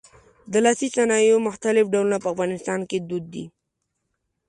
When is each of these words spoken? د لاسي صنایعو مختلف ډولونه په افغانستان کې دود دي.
د 0.51 0.53
لاسي 0.65 0.87
صنایعو 0.95 1.45
مختلف 1.47 1.85
ډولونه 1.93 2.17
په 2.21 2.27
افغانستان 2.33 2.79
کې 2.89 2.97
دود 3.09 3.25
دي. 3.33 3.45